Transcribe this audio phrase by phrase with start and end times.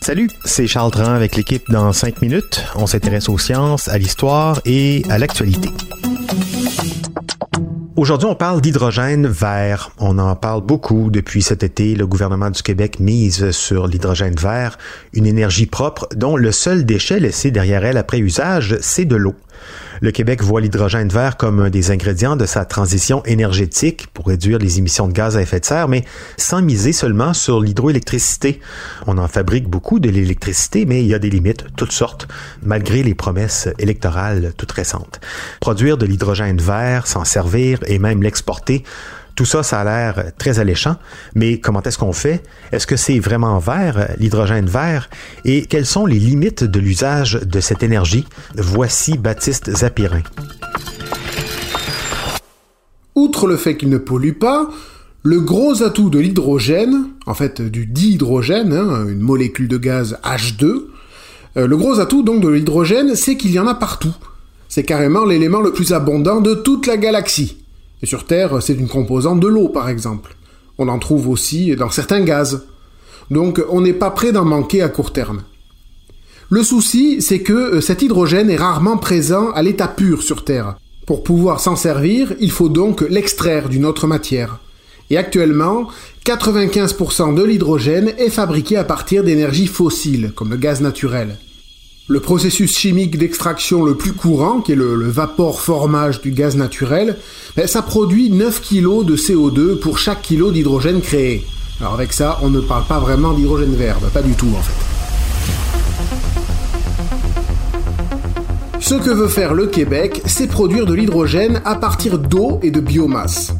[0.00, 2.64] Salut, c'est Charles Tran avec l'équipe dans 5 minutes.
[2.74, 5.68] On s'intéresse aux sciences, à l'histoire et à l'actualité.
[7.96, 9.90] Aujourd'hui, on parle d'hydrogène vert.
[9.98, 11.96] On en parle beaucoup depuis cet été.
[11.96, 14.78] Le gouvernement du Québec mise sur l'hydrogène vert,
[15.12, 19.34] une énergie propre dont le seul déchet laissé derrière elle après usage, c'est de l'eau.
[20.00, 24.58] Le Québec voit l'hydrogène vert comme un des ingrédients de sa transition énergétique pour réduire
[24.58, 26.04] les émissions de gaz à effet de serre, mais
[26.36, 28.60] sans miser seulement sur l'hydroélectricité.
[29.06, 32.28] On en fabrique beaucoup de l'électricité, mais il y a des limites, toutes sortes,
[32.62, 35.20] malgré les promesses électorales toutes récentes.
[35.60, 38.84] Produire de l'hydrogène vert, s'en servir et même l'exporter,
[39.38, 40.96] tout ça, ça a l'air très alléchant,
[41.36, 42.42] mais comment est-ce qu'on fait?
[42.72, 45.08] Est-ce que c'est vraiment vert, l'hydrogène vert?
[45.44, 48.26] Et quelles sont les limites de l'usage de cette énergie?
[48.56, 50.24] Voici Baptiste Zapirin.
[53.14, 54.70] Outre le fait qu'il ne pollue pas,
[55.22, 60.64] le gros atout de l'hydrogène, en fait du dihydrogène, hein, une molécule de gaz H2,
[61.56, 64.16] euh, le gros atout donc de l'hydrogène, c'est qu'il y en a partout.
[64.68, 67.58] C'est carrément l'élément le plus abondant de toute la galaxie.
[68.02, 70.36] Et sur Terre, c'est une composante de l'eau, par exemple.
[70.78, 72.66] On en trouve aussi dans certains gaz.
[73.30, 75.42] Donc on n'est pas prêt d'en manquer à court terme.
[76.50, 80.76] Le souci, c'est que euh, cet hydrogène est rarement présent à l'état pur sur Terre.
[81.06, 84.58] Pour pouvoir s'en servir, il faut donc l'extraire d'une autre matière.
[85.10, 85.88] Et actuellement,
[86.24, 91.36] 95% de l'hydrogène est fabriqué à partir d'énergies fossiles, comme le gaz naturel.
[92.10, 97.18] Le processus chimique d'extraction le plus courant, qui est le, vapor-formage du gaz naturel,
[97.54, 101.44] ben, ça produit 9 kg de CO2 pour chaque kilo d'hydrogène créé.
[101.80, 104.62] Alors avec ça, on ne parle pas vraiment d'hydrogène vert, ben, pas du tout en
[104.62, 104.72] fait.
[108.80, 112.80] Ce que veut faire le Québec, c'est produire de l'hydrogène à partir d'eau et de
[112.80, 113.52] biomasse.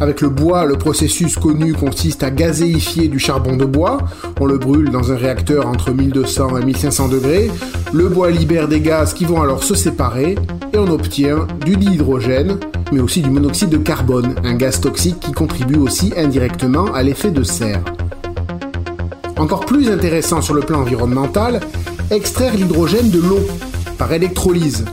[0.00, 3.98] Avec le bois, le processus connu consiste à gazéifier du charbon de bois.
[4.40, 7.50] On le brûle dans un réacteur entre 1200 et 1500 degrés.
[7.92, 10.36] Le bois libère des gaz qui vont alors se séparer
[10.72, 12.60] et on obtient du dihydrogène,
[12.92, 17.32] mais aussi du monoxyde de carbone, un gaz toxique qui contribue aussi indirectement à l'effet
[17.32, 17.82] de serre.
[19.36, 21.60] Encore plus intéressant sur le plan environnemental,
[22.12, 23.40] extraire l'hydrogène de l'eau
[23.98, 24.84] par électrolyse.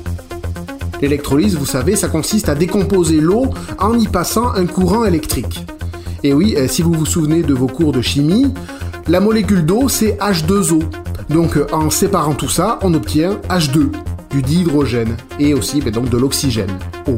[1.02, 3.48] L'électrolyse, vous savez, ça consiste à décomposer l'eau
[3.80, 5.66] en y passant un courant électrique.
[6.24, 8.54] Et oui, euh, si vous vous souvenez de vos cours de chimie,
[9.08, 10.82] la molécule d'eau, c'est H2O.
[11.30, 13.90] Donc euh, en séparant tout ça, on obtient H2,
[14.32, 16.72] du dihydrogène, et aussi ben, donc de l'oxygène,
[17.08, 17.18] eau.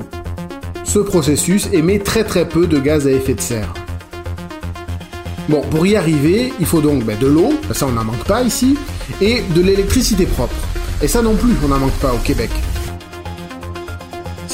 [0.84, 3.74] Ce processus émet très très peu de gaz à effet de serre.
[5.50, 8.42] Bon, pour y arriver, il faut donc ben, de l'eau, ça on n'en manque pas
[8.42, 8.78] ici,
[9.22, 10.56] et de l'électricité propre.
[11.02, 12.50] Et ça non plus, on n'en manque pas au Québec.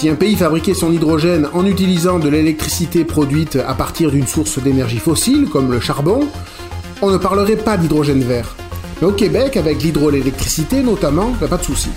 [0.03, 4.61] Si un pays fabriquait son hydrogène en utilisant de l'électricité produite à partir d'une source
[4.61, 6.27] d'énergie fossile, comme le charbon,
[7.01, 8.53] on ne parlerait pas d'hydrogène vert.
[8.99, 11.87] Mais au Québec, avec l'hydroélectricité notamment, a pas de souci.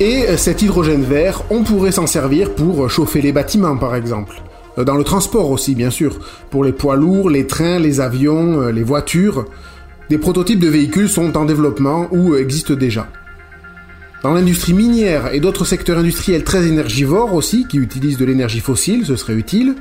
[0.00, 4.40] Et cet hydrogène vert, on pourrait s'en servir pour chauffer les bâtiments par exemple.
[4.78, 6.18] Dans le transport aussi, bien sûr.
[6.48, 9.44] Pour les poids lourds, les trains, les avions, les voitures.
[10.08, 13.06] Des prototypes de véhicules sont en développement ou existent déjà.
[14.24, 19.06] Dans l'industrie minière et d'autres secteurs industriels très énergivores aussi, qui utilisent de l'énergie fossile,
[19.06, 19.76] ce serait utile.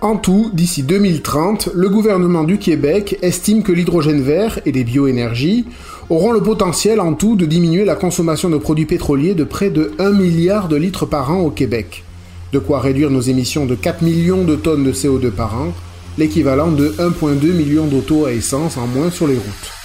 [0.00, 5.66] En tout, d'ici 2030, le gouvernement du Québec estime que l'hydrogène vert et les bioénergies
[6.08, 9.92] auront le potentiel en tout de diminuer la consommation de produits pétroliers de près de
[9.98, 12.04] 1 milliard de litres par an au Québec.
[12.52, 15.74] De quoi réduire nos émissions de 4 millions de tonnes de CO2 par an,
[16.16, 19.83] l'équivalent de 1,2 million d'autos à essence en moins sur les routes.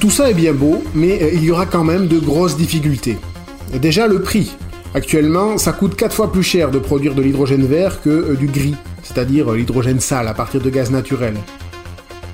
[0.00, 3.18] Tout ça est bien beau, mais euh, il y aura quand même de grosses difficultés.
[3.82, 4.56] Déjà le prix.
[4.94, 8.46] Actuellement, ça coûte 4 fois plus cher de produire de l'hydrogène vert que euh, du
[8.46, 11.34] gris, c'est-à-dire euh, l'hydrogène sale à partir de gaz naturel.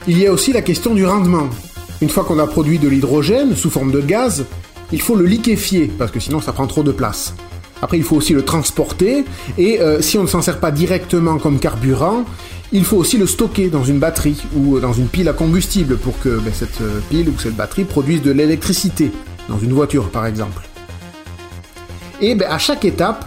[0.06, 1.48] Il y a aussi la question du rendement.
[2.00, 4.44] Une fois qu'on a produit de l'hydrogène sous forme de gaz,
[4.92, 7.34] il faut le liquéfier, parce que sinon ça prend trop de place.
[7.82, 9.24] Après, il faut aussi le transporter,
[9.58, 12.24] et si on ne s'en sert pas directement comme carburant,
[12.76, 16.18] il faut aussi le stocker dans une batterie ou dans une pile à combustible pour
[16.20, 19.10] que ben, cette euh, pile ou cette batterie produise de l'électricité,
[19.48, 20.68] dans une voiture par exemple.
[22.20, 23.24] Et ben, à chaque étape,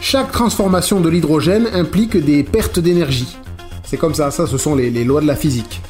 [0.00, 3.36] chaque transformation de l'hydrogène implique des pertes d'énergie.
[3.84, 5.82] C'est comme ça, ça ce sont les, les, lois de la physique.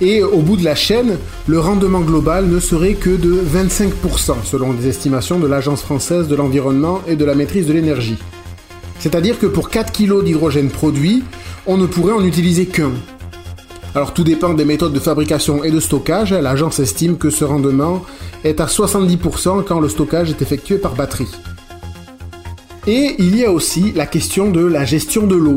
[0.00, 4.72] Et au bout de la chaîne, le rendement global ne serait que de 25% selon
[4.72, 8.16] des estimations de l'Agence française de l'environnement et de la maîtrise de l'énergie.
[8.98, 11.22] C'est-à-dire que pour 4 kg d'hydrogène produit,
[11.66, 12.92] on ne pourrait en utiliser qu'un.
[13.94, 18.04] Alors tout dépend des méthodes de fabrication et de stockage, l'agence estime que ce rendement
[18.44, 21.30] est à 70% quand le stockage est effectué par batterie.
[22.86, 25.56] Et il y a aussi la question de la gestion de l'eau.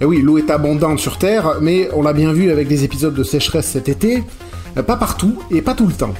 [0.00, 3.14] Et oui, l'eau est abondante sur Terre, mais on l'a bien vu avec les épisodes
[3.14, 4.24] de sécheresse cet été,
[4.74, 6.14] pas partout et pas tout le temps.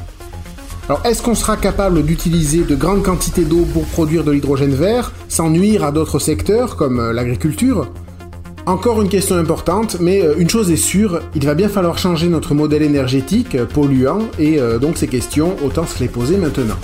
[0.89, 5.12] Alors est-ce qu'on sera capable d'utiliser de grandes quantités d'eau pour produire de l'hydrogène vert
[5.29, 7.93] sans nuire à d'autres secteurs comme euh, l'agriculture?
[8.67, 12.29] Encore une question importante, mais euh, une chose est sûre, il va bien falloir changer
[12.29, 16.77] notre modèle énergétique euh, polluant et donc ces questions, autant se les poser maintenant.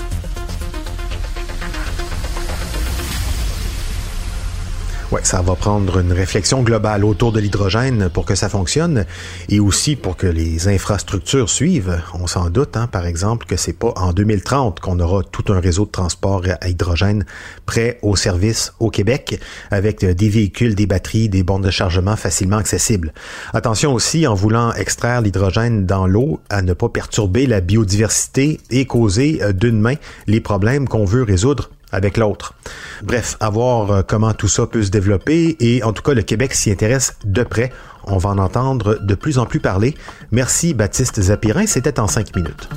[5.22, 9.04] Ça va prendre une réflexion globale autour de l'hydrogène pour que ça fonctionne
[9.48, 12.00] et aussi pour que les infrastructures suivent.
[12.14, 15.60] On s'en doute, hein, par exemple, que c'est pas en 2030 qu'on aura tout un
[15.60, 17.24] réseau de transport à hydrogène
[17.66, 19.40] prêt au service au Québec
[19.70, 23.12] avec des véhicules, des batteries, des bornes de chargement facilement accessibles.
[23.54, 28.86] Attention aussi, en voulant extraire l'hydrogène dans l'eau, à ne pas perturber la biodiversité et
[28.86, 29.94] causer euh, d'une main
[30.26, 32.54] les problèmes qu'on veut résoudre avec l'autre.
[33.02, 36.22] Bref, à voir euh, comment tout ça peut se développer et en tout cas le
[36.22, 37.72] Québec s'y intéresse de près.
[38.04, 39.94] On va en entendre de plus en plus parler.
[40.30, 42.68] Merci Baptiste Zapirin, c'était en cinq minutes.